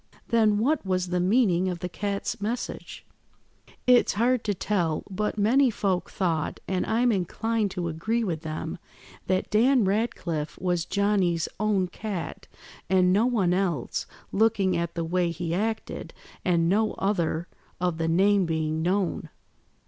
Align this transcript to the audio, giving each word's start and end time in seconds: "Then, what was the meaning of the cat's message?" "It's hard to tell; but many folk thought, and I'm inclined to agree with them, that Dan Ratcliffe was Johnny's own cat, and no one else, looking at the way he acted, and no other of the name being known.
"Then, 0.29 0.57
what 0.57 0.83
was 0.83 1.09
the 1.09 1.19
meaning 1.19 1.69
of 1.69 1.77
the 1.77 1.87
cat's 1.87 2.41
message?" 2.41 3.05
"It's 3.85 4.13
hard 4.13 4.43
to 4.45 4.55
tell; 4.55 5.03
but 5.11 5.37
many 5.37 5.69
folk 5.69 6.09
thought, 6.09 6.59
and 6.67 6.87
I'm 6.87 7.11
inclined 7.11 7.69
to 7.77 7.87
agree 7.87 8.23
with 8.23 8.41
them, 8.41 8.79
that 9.27 9.51
Dan 9.51 9.85
Ratcliffe 9.85 10.57
was 10.59 10.85
Johnny's 10.85 11.47
own 11.59 11.87
cat, 11.87 12.47
and 12.89 13.13
no 13.13 13.27
one 13.27 13.53
else, 13.53 14.07
looking 14.31 14.75
at 14.75 14.95
the 14.95 15.05
way 15.05 15.29
he 15.29 15.53
acted, 15.53 16.15
and 16.43 16.67
no 16.67 16.93
other 16.93 17.47
of 17.79 17.99
the 17.99 18.07
name 18.07 18.47
being 18.47 18.81
known. 18.81 19.29